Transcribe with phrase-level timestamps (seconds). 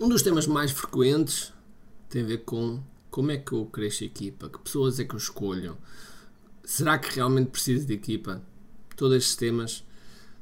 [0.00, 1.52] Um dos temas mais frequentes
[2.08, 5.18] tem a ver com como é que eu cresço equipa, que pessoas é que eu
[5.18, 5.76] escolho,
[6.64, 8.40] será que realmente preciso de equipa?
[8.96, 9.84] Todos estes temas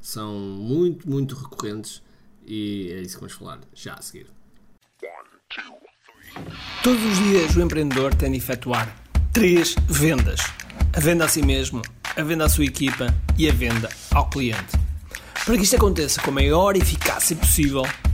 [0.01, 2.01] são muito, muito recorrentes
[2.47, 4.29] e é isso que vamos falar já a seguir.
[6.85, 8.97] Todos os dias o empreendedor tem de efetuar
[9.33, 10.39] três vendas:
[10.93, 11.83] a venda a si mesmo,
[12.17, 14.79] a venda à sua equipa e a venda ao cliente.
[15.45, 17.83] Para que isto aconteça com a maior eficácia possível,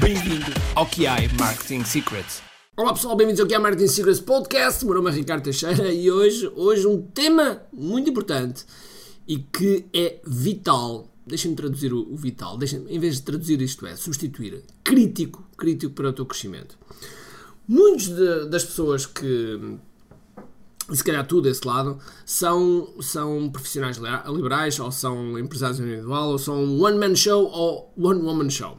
[0.00, 2.42] Bem-vindo ao QI Marketing Secrets.
[2.76, 4.84] Olá pessoal, bem-vindos ao é Marketing Secrets Podcast.
[4.86, 8.64] Meu nome é Ricardo Teixeira e hoje, hoje um tema muito importante
[9.28, 11.12] e que é vital.
[11.26, 12.56] Deixem-me traduzir o, o vital.
[12.56, 14.62] Deixem em vez de traduzir isto é, substituir.
[14.82, 15.44] Crítico.
[15.58, 16.78] Crítico para o teu crescimento.
[17.68, 18.08] Muitas
[18.48, 19.78] das pessoas que
[20.90, 26.80] se calhar tu desse lado, são, são profissionais liberais, ou são empresários individual, ou são
[26.80, 28.78] one-man show ou one-woman show.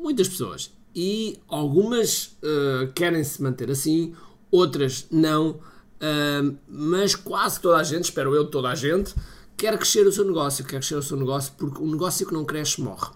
[0.00, 4.14] Muitas pessoas e algumas uh, querem se manter assim,
[4.50, 9.14] outras não, uh, mas quase toda a gente, espero eu, toda a gente,
[9.56, 12.44] quer crescer o seu negócio, quer crescer o seu negócio, porque o negócio que não
[12.44, 13.10] cresce morre.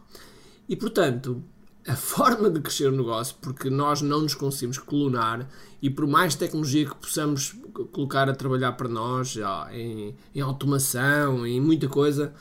[0.68, 1.42] E portanto,
[1.86, 5.48] a forma de crescer o negócio, porque nós não nos conseguimos clonar
[5.82, 7.56] e por mais tecnologia que possamos
[7.92, 12.34] colocar a trabalhar para nós, já, em, em automação, em muita coisa,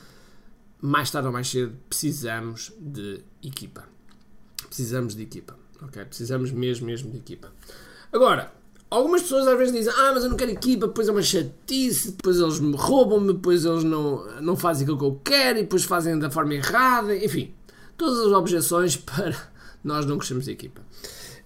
[0.82, 3.93] mais tarde ou mais cedo precisamos de equipa
[4.74, 5.56] precisamos de equipa.
[5.84, 6.04] Ok?
[6.06, 7.52] Precisamos mesmo, mesmo de equipa.
[8.12, 8.52] Agora,
[8.90, 12.12] algumas pessoas às vezes dizem: Ah, mas eu não quero equipa, depois é uma chatice,
[12.12, 15.84] depois eles me roubam-me, depois eles não, não fazem aquilo que eu quero e depois
[15.84, 17.16] fazem da forma errada.
[17.16, 17.54] Enfim,
[17.96, 19.36] todas as objeções para
[19.84, 20.82] nós não crescermos de equipa.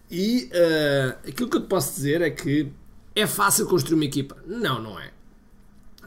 [0.10, 2.72] E uh, aquilo que eu te posso dizer é que
[3.14, 4.38] é fácil construir uma equipa.
[4.46, 5.17] Não, não é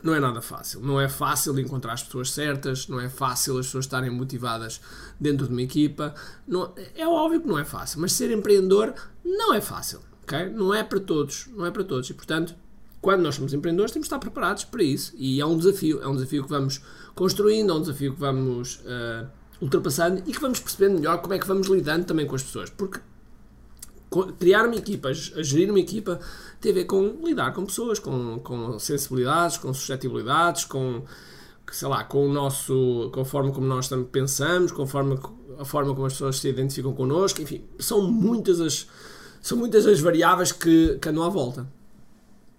[0.02, 0.80] não é nada fácil.
[0.80, 4.80] Não é fácil encontrar as pessoas certas, não é fácil as pessoas estarem motivadas
[5.18, 6.14] dentro de uma equipa.
[6.46, 8.94] Não, é óbvio que não é fácil, mas ser empreendedor
[9.24, 10.00] não é fácil.
[10.22, 10.48] Okay?
[10.50, 12.08] Não é para todos, não é para todos.
[12.10, 12.54] E portanto,
[13.00, 15.12] quando nós somos empreendedores, temos de estar preparados para isso.
[15.16, 16.80] E é um desafio, é um desafio que vamos
[17.14, 19.26] construindo, é um desafio que vamos uh,
[19.60, 22.70] ultrapassando e que vamos percebendo melhor como é que vamos lidando também com as pessoas.
[22.70, 23.00] Porque
[24.38, 26.18] criar uma equipa, gerir uma equipa,
[26.60, 31.02] tem a ver com lidar com pessoas, com, com sensibilidades, com suscetibilidades, com,
[31.70, 35.20] sei lá, com o nosso, com a forma como nós pensamos, com a forma,
[35.58, 38.88] a forma como as pessoas se identificam connosco, enfim, são muitas as,
[39.40, 41.66] são muitas as variáveis que, que andam à volta.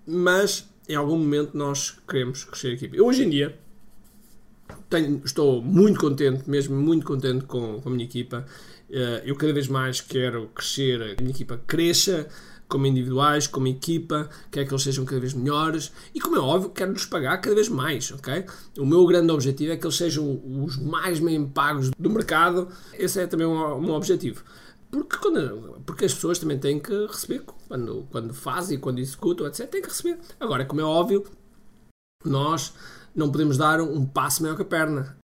[0.08, 3.02] Mas, em algum momento, nós queremos crescer a equipa.
[3.02, 3.60] Hoje em dia,
[4.92, 8.46] tenho, estou muito contente, mesmo muito contente com, com a minha equipa.
[8.90, 12.28] Eh, eu cada vez mais quero crescer, a minha equipa cresça,
[12.68, 16.70] como individuais, como equipa, quero que eles sejam cada vez melhores e, como é óbvio,
[16.70, 18.46] quero-lhes pagar cada vez mais, ok?
[18.78, 23.20] O meu grande objetivo é que eles sejam os mais bem pagos do mercado, esse
[23.20, 24.44] é também um, um objetivo.
[24.90, 29.70] Porque, quando, porque as pessoas também têm que receber, quando, quando fazem, quando executam, etc.,
[29.70, 30.20] têm que receber.
[30.40, 31.26] Agora, como é óbvio,
[32.26, 32.74] nós
[33.16, 35.18] não podemos dar um passo maior que a perna.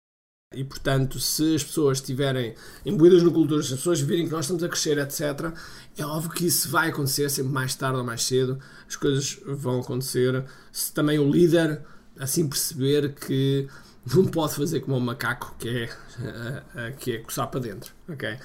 [0.53, 4.45] E portanto, se as pessoas estiverem imbuídas no cultura, se as pessoas virem que nós
[4.45, 5.53] estamos a crescer, etc.,
[5.97, 8.59] é óbvio que isso vai acontecer sempre mais tarde ou mais cedo.
[8.87, 10.45] As coisas vão acontecer.
[10.71, 11.81] Se também o líder
[12.17, 13.67] assim perceber que
[14.13, 17.93] não pode fazer como um macaco, que é, uh, uh, que é coçar para dentro.
[18.07, 18.37] ok?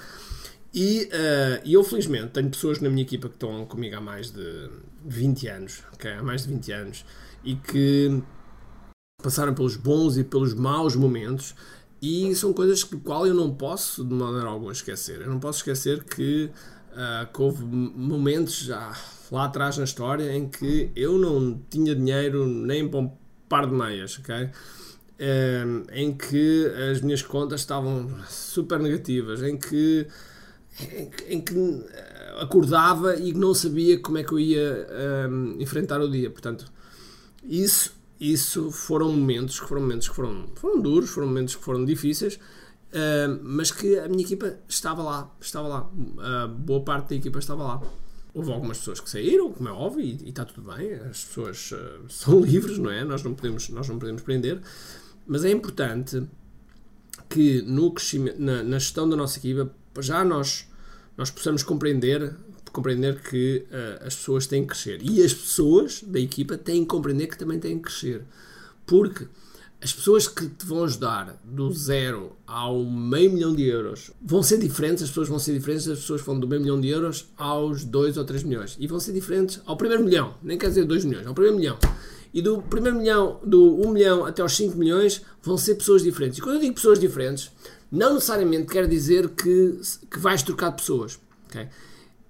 [0.73, 4.71] E uh, eu, felizmente, tenho pessoas na minha equipa que estão comigo há mais de
[5.05, 6.13] 20 anos, okay?
[6.13, 7.05] há mais de 20 anos,
[7.45, 8.23] e que
[9.21, 11.55] passaram pelos bons e pelos maus momentos
[12.03, 15.21] e são coisas que qual eu não posso de maneira alguma esquecer.
[15.21, 16.51] Eu não posso esquecer que,
[16.93, 18.97] uh, que houve momentos já
[19.31, 23.13] lá atrás na história em que eu não tinha dinheiro nem para um
[23.49, 24.49] par de meias, ok?
[25.21, 30.07] Um, em que as minhas contas estavam super negativas, em que,
[30.81, 31.55] em, em que
[32.41, 34.87] acordava e não sabia como é que eu ia
[35.29, 36.31] um, enfrentar o dia.
[36.31, 36.65] Portanto,
[37.45, 41.85] isso isso foram momentos que foram momentos que foram, foram duros, foram momentos que foram
[41.87, 47.15] difíceis, uh, mas que a minha equipa estava lá, estava lá, uh, boa parte da
[47.17, 47.83] equipa estava lá.
[48.35, 51.73] Houve algumas pessoas que saíram, como é óbvio, e, e está tudo bem, as pessoas
[51.73, 53.03] uh, são livres, não é?
[53.05, 54.61] Nós não podemos, nós não podemos prender,
[55.27, 56.23] mas é importante
[57.29, 57.95] que no
[58.39, 59.71] na, na gestão da nossa equipa,
[60.01, 60.69] já nós,
[61.17, 62.35] nós possamos compreender
[62.73, 65.01] compreender que uh, as pessoas têm que crescer.
[65.03, 68.23] E as pessoas da equipa têm que compreender que também têm que crescer.
[68.87, 69.27] Porque
[69.83, 74.59] as pessoas que te vão ajudar do zero ao meio milhão de euros vão ser
[74.59, 77.83] diferentes, as pessoas vão ser diferentes das pessoas vão do meio milhão de euros aos
[77.85, 78.77] 2 ou 3 milhões.
[78.79, 81.79] E vão ser diferentes ao primeiro milhão, nem quer dizer 2 milhões, ao primeiro milhão.
[82.33, 86.39] E do primeiro milhão, do 1 milhão até aos 5 milhões, vão ser pessoas diferentes.
[86.39, 87.51] E quando eu digo pessoas diferentes,
[87.91, 89.81] não necessariamente quer dizer que,
[90.11, 91.19] que vais trocar pessoas.
[91.49, 91.69] Okay?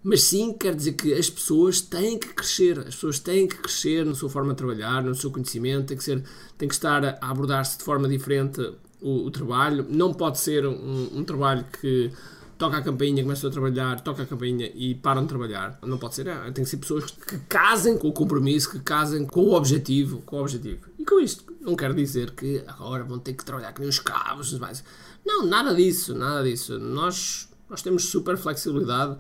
[0.02, 4.06] Mas sim quer dizer que as pessoas têm que crescer, as pessoas têm que crescer
[4.06, 6.23] na sua forma de trabalhar, no seu conhecimento, tem que, ser,
[6.56, 8.61] tem que estar a abordar-se de forma diferente
[9.00, 9.85] o, o, trabalho.
[9.88, 12.11] Não pode ser um, um, trabalho que
[12.56, 15.79] toca a campainha, começa a trabalhar, toca a campainha e param de trabalhar.
[15.82, 19.26] Não pode ser, é, tem que ser pessoas que casem com o compromisso, que casem
[19.26, 20.87] com o objetivo, com o objetivo.
[20.99, 24.58] E com isto, não quero dizer que agora vão ter que trabalhar com os cabos,
[24.58, 24.82] mais.
[25.26, 26.79] Não, nada disso, nada disso.
[26.79, 29.19] Nós, nós temos super flexibilidade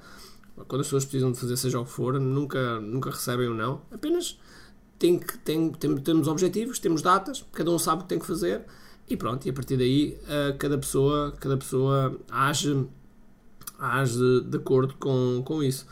[0.68, 3.82] quando as pessoas precisam de fazer seja o que for, nunca, nunca recebem o não.
[3.90, 4.38] Apenas
[4.98, 8.26] tem que, tem, tem, temos objetivos, temos datas, cada um sabe o que tem que
[8.26, 8.62] fazer
[9.08, 12.86] e pronto, e a partir daí uh, cada pessoa, cada pessoa age,
[13.78, 15.86] age de acordo com, com isso.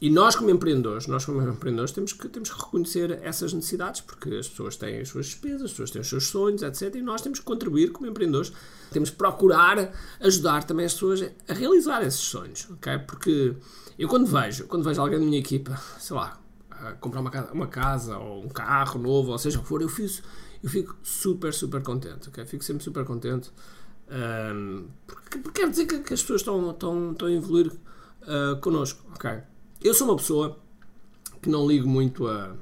[0.00, 4.34] E nós como empreendedores, nós como empreendedores temos que, temos que reconhecer essas necessidades, porque
[4.34, 6.96] as pessoas têm as suas despesas, as pessoas têm os seus sonhos, etc.
[6.96, 8.52] E nós temos que contribuir como empreendedores,
[8.90, 12.98] temos que procurar ajudar também as pessoas a realizar esses sonhos, ok?
[13.06, 13.54] Porque
[13.96, 16.40] eu quando vejo, quando vejo alguém da minha equipa, sei lá,
[17.00, 19.88] comprar uma casa, uma casa ou um carro novo, ou seja o que for, eu
[19.88, 20.26] fico,
[20.62, 22.44] eu fico super, super contente, ok?
[22.44, 23.50] Fico sempre super contente.
[24.10, 28.60] Um, porque, porque quer dizer que, que, as pessoas estão, estão, estão a evoluir uh,
[28.60, 29.42] connosco, ok?
[29.84, 30.56] Eu sou uma pessoa
[31.40, 32.54] que não ligo muito a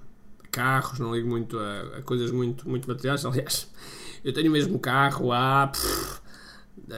[0.51, 3.27] carros, não ligo muito a, a coisas muito, muito materiais.
[3.27, 3.71] Aliás,
[4.25, 5.67] eu tenho mesmo carro há.
[5.67, 6.21] Pff,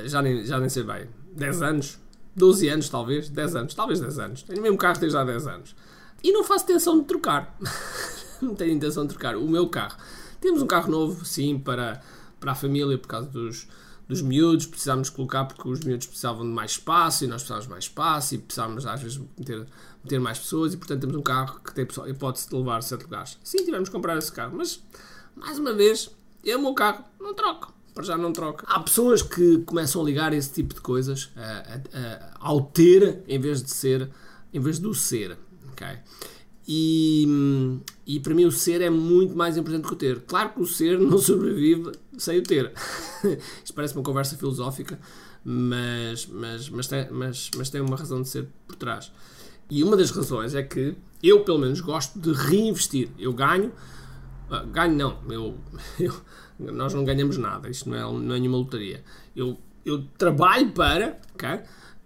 [0.05, 1.09] já, nem, já nem sei bem.
[1.35, 1.99] 10 anos?
[2.37, 3.29] 12 anos, talvez?
[3.29, 3.75] 10 anos?
[3.75, 4.43] Talvez 10 anos.
[4.43, 5.77] Tenho mesmo carro desde há 10 anos.
[6.23, 7.59] E não faço intenção de trocar.
[8.41, 9.97] não tenho intenção de trocar o meu carro.
[10.41, 12.01] Temos um carro novo, sim, para,
[12.39, 13.67] para a família, por causa dos,
[14.09, 17.85] dos miúdos, precisávamos colocar porque os miúdos precisavam de mais espaço e nós precisávamos mais
[17.85, 19.67] espaço e precisávamos às vezes meter,
[20.03, 23.03] meter mais pessoas e portanto temos um carro que tem a hipótese de levar 7
[23.05, 23.39] lugares.
[23.43, 24.83] Sim, tivemos que comprar esse carro, mas
[25.35, 26.11] mais uma vez,
[26.45, 27.73] eu o meu carro não troco.
[27.95, 28.65] Para já não troca.
[28.69, 31.31] Há pessoas que começam a ligar esse tipo de coisas
[32.41, 34.09] ao ter em vez de ser,
[34.53, 35.37] em vez do ser.
[35.73, 35.99] Okay?
[36.67, 37.27] E,
[38.07, 40.21] e para mim o ser é muito mais importante que o ter.
[40.23, 42.73] Claro que o ser não sobrevive sem o ter.
[43.65, 44.99] Isto parece uma conversa filosófica,
[45.45, 49.13] mas, mas, mas, tem, mas, mas tem uma razão de ser por trás.
[49.71, 53.09] E uma das razões é que eu, pelo menos, gosto de reinvestir.
[53.19, 53.73] Eu ganho,
[54.51, 55.57] ah, ganho não, eu,
[55.99, 56.13] eu,
[56.73, 59.03] nós não ganhamos nada, isto não é, não é nenhuma lotaria.
[59.35, 61.61] Eu, eu trabalho para, ok?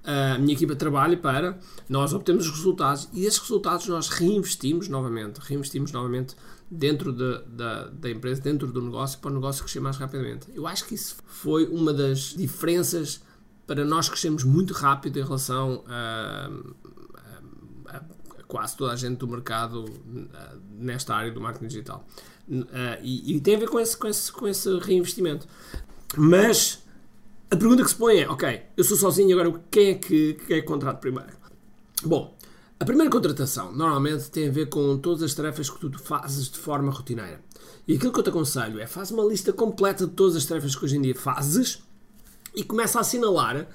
[0.07, 1.59] a minha equipa trabalha para,
[1.89, 6.37] nós obtemos os resultados e esses resultados nós reinvestimos novamente, reinvestimos novamente
[6.71, 10.49] dentro de, da, da empresa, dentro do negócio, para o negócio crescer mais rapidamente.
[10.55, 13.23] Eu acho que isso foi uma das diferenças
[13.67, 16.51] para nós crescermos muito rápido em relação a,
[17.89, 19.85] a, a quase toda a gente do mercado
[20.71, 22.07] nesta área do marketing digital.
[23.03, 25.49] E, e tem a ver com esse, com, esse, com esse reinvestimento.
[26.17, 26.85] Mas
[27.51, 30.61] a pergunta que se põe é: ok, eu sou sozinho, agora quem é que, é
[30.61, 31.31] que contrato primeiro?
[32.05, 32.36] Bom,
[32.79, 36.59] a primeira contratação normalmente tem a ver com todas as tarefas que tu fazes de
[36.59, 37.41] forma rotineira.
[37.89, 40.75] E aquilo que eu te aconselho é faz uma lista completa de todas as tarefas
[40.75, 41.83] que hoje em dia fazes
[42.55, 43.67] e começa a assinalar,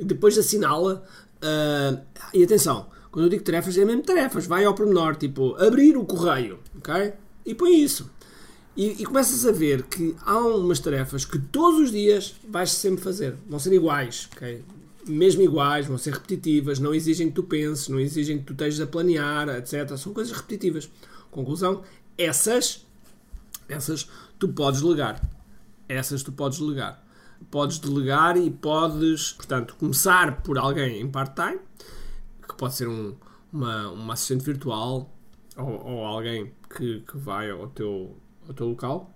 [0.00, 1.04] depois de assinala,
[1.42, 2.00] uh,
[2.32, 6.04] e atenção, quando eu digo tarefas, é mesmo tarefas, vai ao pormenor, tipo abrir o
[6.04, 7.12] correio, ok?
[7.44, 8.10] E põe isso.
[8.76, 13.02] E, e, começas a ver que há umas tarefas que todos os dias vais sempre
[13.02, 13.36] fazer.
[13.48, 14.62] Vão ser iguais, ok?
[15.08, 18.80] Mesmo iguais, vão ser repetitivas, não exigem que tu penses, não exigem que tu estejas
[18.80, 19.96] a planear, etc.
[19.96, 20.90] São coisas repetitivas.
[21.30, 21.82] Conclusão,
[22.16, 22.86] essas,
[23.68, 25.20] essas tu podes delegar.
[25.88, 27.04] Essas tu podes delegar.
[27.50, 31.60] Podes delegar e podes, portanto, começar por alguém em part-time,
[32.46, 33.14] que pode ser um,
[33.52, 35.14] uma, uma assistente virtual
[35.56, 38.16] ou, ou alguém que, que vai ao teu
[38.48, 39.14] ao teu local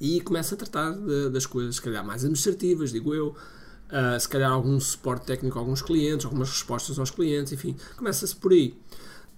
[0.00, 3.34] e começa a tratar de, das coisas, se calhar, mais administrativas, digo eu,
[3.92, 8.34] uh, se calhar algum suporte técnico a alguns clientes, algumas respostas aos clientes, enfim, começa-se
[8.34, 8.74] por aí.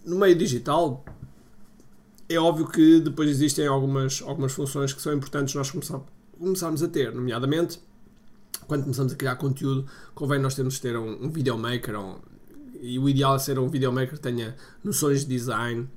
[0.05, 1.05] No meio digital,
[2.29, 6.01] é óbvio que depois existem algumas, algumas funções que são importantes nós começar,
[6.39, 7.81] começarmos a ter, nomeadamente
[8.67, 12.17] quando começamos a criar conteúdo, convém nós termos de ter um, um videomaker, um,
[12.81, 15.89] e o ideal é ser um videomaker que tenha noções de design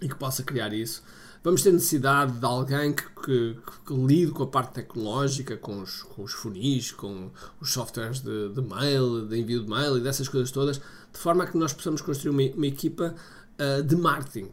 [0.00, 1.02] e que possa criar isso.
[1.42, 3.56] Vamos ter necessidade de alguém que, que,
[3.86, 7.30] que lide com a parte tecnológica, com os, com os funis, com
[7.60, 11.44] os softwares de, de, mail, de envio de mail e dessas coisas todas, de forma
[11.44, 13.14] a que nós possamos construir uma, uma equipa
[13.58, 14.50] uh, de marketing.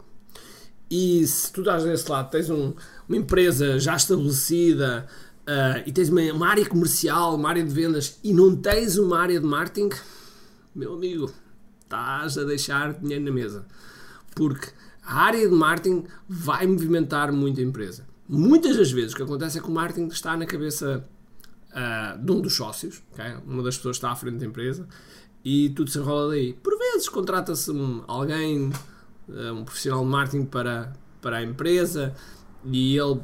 [0.89, 2.73] E se tu estás desse lado, tens um,
[3.07, 5.07] uma empresa já estabelecida
[5.41, 9.19] uh, e tens uma, uma área comercial, uma área de vendas e não tens uma
[9.19, 9.89] área de marketing,
[10.73, 11.31] meu amigo,
[11.83, 13.67] estás a deixar dinheiro na mesa.
[14.35, 14.69] Porque
[15.03, 18.07] a área de marketing vai movimentar muito a empresa.
[18.27, 21.03] Muitas das vezes o que acontece é que o marketing está na cabeça
[21.71, 23.33] uh, de um dos sócios, okay?
[23.45, 24.87] uma das pessoas está à frente da empresa,
[25.43, 26.53] e tudo se enrola daí.
[26.53, 28.69] Por vezes contrata-se um, alguém,
[29.27, 32.13] uh, um profissional de marketing para, para a empresa,
[32.65, 33.21] e ele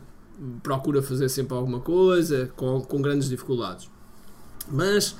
[0.64, 3.90] procura fazer sempre alguma coisa com, com grandes dificuldades.
[4.72, 5.16] Mas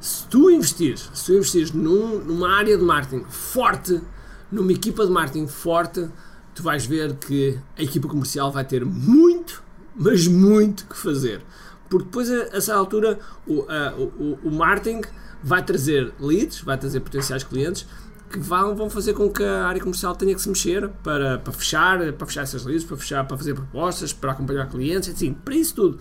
[0.00, 4.00] se tu investires, se tu investires num, numa área de marketing forte,
[4.50, 6.08] numa equipa de marketing forte,
[6.54, 9.62] tu vais ver que a equipa comercial vai ter muito,
[9.94, 11.42] mas muito que fazer.
[11.88, 15.02] Porque depois, a, essa altura, o, a, o, o marketing
[15.42, 17.86] vai trazer leads, vai trazer potenciais clientes
[18.30, 21.52] que vão, vão fazer com que a área comercial tenha que se mexer para, para
[21.52, 25.54] fechar, para fechar essas leads, para fechar, para fazer propostas, para acompanhar clientes, assim, para
[25.54, 25.98] isso tudo.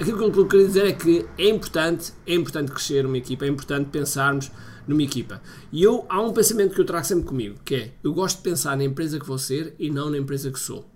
[0.00, 3.48] Aquilo que eu queria dizer é que é importante, é importante crescer uma equipa, é
[3.48, 4.50] importante pensarmos
[4.86, 5.40] numa equipa.
[5.72, 8.42] E eu, há um pensamento que eu trago sempre comigo, que é, eu gosto de
[8.42, 10.88] pensar na empresa que vou ser e não na empresa que sou.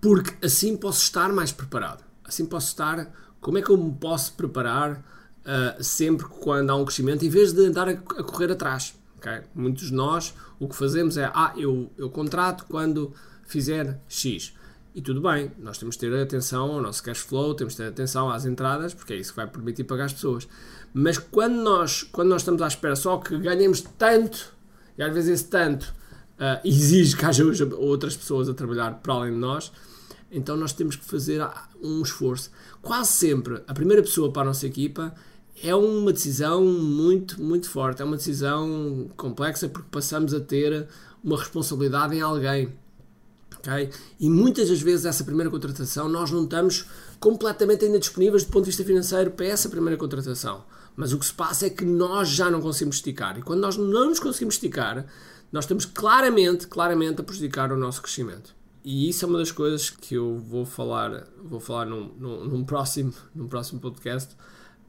[0.00, 2.04] Porque assim posso estar mais preparado.
[2.24, 5.04] Assim posso estar, como é que eu me posso preparar
[5.46, 8.94] uh, sempre quando há um crescimento, em vez de andar a, a correr atrás.
[9.18, 9.42] Okay?
[9.54, 13.12] Muitos de nós, o que fazemos é, ah, eu, eu contrato quando
[13.46, 14.52] fizer X.
[14.94, 17.88] E tudo bem, nós temos de ter atenção ao nosso cash flow, temos de ter
[17.88, 20.48] atenção às entradas, porque é isso que vai permitir pagar as pessoas.
[20.98, 24.54] Mas quando nós, quando nós estamos à espera só que ganhemos tanto,
[24.96, 25.82] e às vezes esse tanto
[26.38, 27.44] uh, exige que haja
[27.76, 29.70] outras pessoas a trabalhar para além de nós,
[30.32, 31.46] então nós temos que fazer
[31.82, 32.50] um esforço.
[32.80, 35.14] Quase sempre, a primeira pessoa para a nossa equipa
[35.62, 38.00] é uma decisão muito, muito forte.
[38.00, 40.88] É uma decisão complexa porque passamos a ter
[41.22, 42.72] uma responsabilidade em alguém.
[43.58, 43.90] Okay?
[44.18, 46.86] E muitas das vezes essa primeira contratação nós não estamos
[47.20, 50.64] completamente ainda disponíveis do ponto de vista financeiro para essa primeira contratação.
[50.96, 53.38] Mas o que se passa é que nós já não conseguimos esticar.
[53.38, 55.06] E quando nós não nos conseguimos esticar,
[55.52, 58.56] nós estamos claramente, claramente a prejudicar o nosso crescimento.
[58.82, 62.64] E isso é uma das coisas que eu vou falar, vou falar num, num, num
[62.64, 64.34] próximo, num próximo podcast,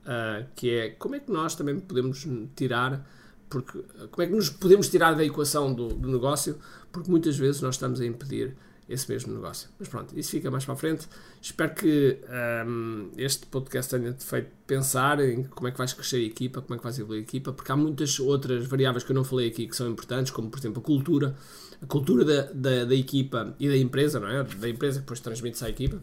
[0.04, 3.06] uh, que é como é que nós também podemos tirar,
[3.50, 6.58] porque como é que nos podemos tirar da equação do, do negócio,
[6.92, 8.56] porque muitas vezes nós estamos a impedir
[8.90, 9.70] esse mesmo negócio.
[9.78, 11.08] Mas pronto, isso fica mais para a frente.
[11.42, 12.20] Espero que
[12.66, 16.76] um, este podcast tenha-te feito pensar em como é que vais crescer a equipa, como
[16.76, 19.50] é que vais evoluir a equipa, porque há muitas outras variáveis que eu não falei
[19.50, 21.36] aqui que são importantes, como por exemplo a cultura,
[21.82, 24.44] a cultura da, da, da equipa e da empresa, não é?
[24.44, 26.02] Da empresa que depois transmite-se à equipa.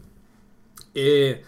[0.93, 1.41] É,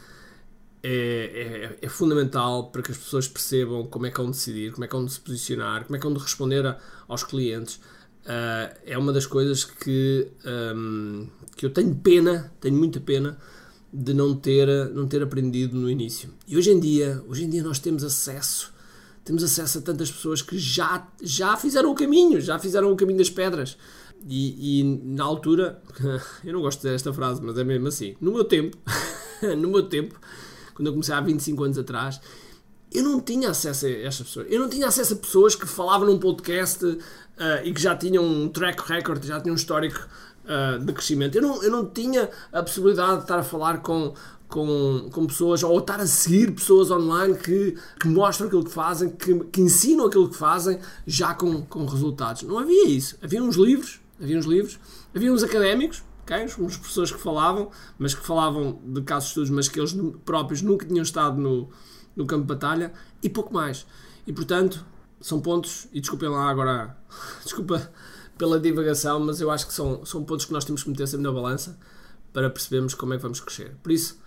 [0.84, 4.86] é, é, é, fundamental para que as pessoas percebam como é que vão decidir, como
[4.86, 7.79] é que vão se posicionar, como é que vão responder a, aos clientes
[8.27, 10.27] uh, é uma das coisas que,
[10.75, 13.38] um, que eu tenho pena, tenho muita pena
[13.91, 16.29] de não ter, não ter aprendido no início.
[16.48, 18.74] E hoje em dia, hoje em dia nós temos acesso,
[19.24, 23.17] temos acesso a tantas pessoas que já, já fizeram o caminho, já fizeram o caminho
[23.17, 23.77] das pedras.
[24.27, 25.81] E, e na altura,
[26.43, 28.15] eu não gosto desta frase, mas é mesmo assim.
[28.19, 28.77] No meu tempo,
[29.57, 30.19] no meu tempo,
[30.74, 32.19] quando eu comecei há 25 anos atrás,
[32.91, 34.48] eu não tinha acesso a estas pessoas.
[34.50, 36.98] Eu não tinha acesso a pessoas que falavam num podcast
[37.39, 40.08] uh, e que já tinham um track record, já tinham um histórico
[40.46, 41.36] uh, de crescimento.
[41.36, 44.13] Eu não, eu não tinha a possibilidade de estar a falar com,
[44.48, 49.10] com, com pessoas ou estar a seguir pessoas online que, que mostram aquilo que fazem,
[49.10, 52.44] que, que ensinam aquilo que fazem já com, com resultados.
[52.44, 53.17] Não havia isso.
[53.22, 54.79] Havia uns livros, havia uns livros,
[55.15, 56.46] havia uns académicos, okay?
[56.60, 60.62] uns professores que falavam, mas que falavam de casos de estudos, mas que eles próprios
[60.62, 61.70] nunca tinham estado no
[62.17, 62.91] no campo de batalha
[63.22, 63.86] e pouco mais.
[64.25, 64.84] E portanto,
[65.19, 66.97] são pontos, e desculpem lá agora,
[67.43, 67.91] desculpa
[68.38, 71.24] pela divagação, mas eu acho que são, são pontos que nós temos que meter sempre
[71.24, 71.77] na balança
[72.31, 73.75] para percebermos como é que vamos crescer.
[73.81, 74.19] Por isso,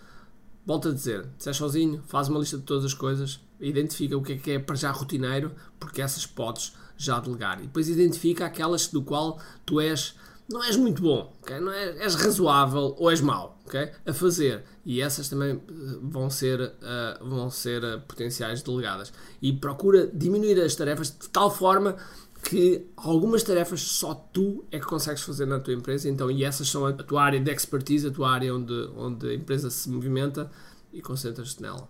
[0.67, 4.23] volto a dizer, se és sozinho, faz uma lista de todas as coisas, identifica o
[4.23, 7.61] que é que é para já rotineiro, porque essas podes já delegar.
[7.61, 10.15] E depois identifica aquelas do qual tu és
[10.51, 11.61] não és muito bom, okay?
[11.61, 13.93] não és, és razoável ou és mau okay?
[14.05, 14.65] a fazer.
[14.85, 15.61] E essas também eh,
[16.03, 19.13] vão ser, uh, vão ser uh, potenciais delegadas.
[19.41, 21.97] E procura diminuir as tarefas de tal forma
[22.43, 26.09] que algumas tarefas só tu é que consegues fazer na tua empresa.
[26.09, 29.35] Então, e essas são a tua área de expertise, a tua área onde, onde a
[29.35, 30.51] empresa se movimenta
[30.93, 31.89] e concentras-te nela.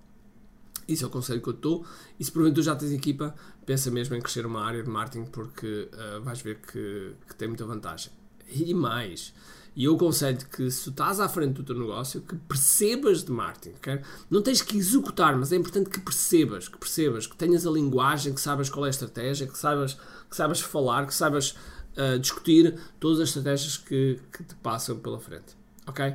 [0.86, 1.86] Isso é o conselho que eu estou.
[2.18, 5.88] E se porventura já tens equipa, pensa mesmo em crescer uma área de marketing porque
[5.94, 8.19] uh, vais ver que, que tem muita vantagem
[8.52, 9.32] E mais.
[9.74, 13.30] E eu aconselho que se tu estás à frente do teu negócio, que percebas de
[13.30, 14.00] marketing, ok?
[14.28, 18.34] Não tens que executar, mas é importante que percebas, que percebas, que tenhas a linguagem,
[18.34, 19.94] que saibas qual é a estratégia, que saibas,
[20.28, 21.54] que saibas falar, que saibas
[21.96, 26.14] uh, discutir todas as estratégias que, que te passam pela frente, ok?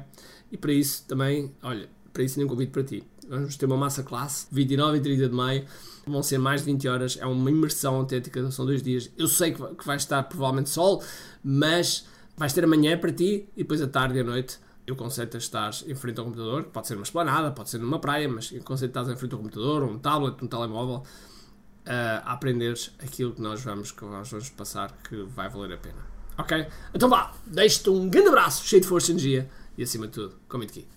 [0.51, 3.03] E para isso também, olha, para isso nem convite para ti.
[3.27, 5.65] Vamos ter uma massa classe, 29 e 30 de maio,
[6.05, 9.09] vão ser mais de 20 horas, é uma imersão autêntica, são dois dias.
[9.17, 11.03] Eu sei que vai estar provavelmente sol,
[11.43, 12.05] mas
[12.37, 15.71] vais ter amanhã para ti e depois à tarde e à noite eu conceito estar
[15.87, 18.95] em frente ao computador, pode ser numa esplanada, pode ser numa praia, mas eu conceito
[18.97, 23.41] a estar em frente ao computador, um tablet, um telemóvel, uh, a aprenderes aquilo que
[23.41, 26.05] nós vamos, que nós vamos passar, que vai valer a pena.
[26.37, 26.67] Ok?
[26.93, 30.35] Então vá, deixo-te um grande abraço, cheio de força e energia e acima de tudo,
[30.47, 30.94] comente aqui.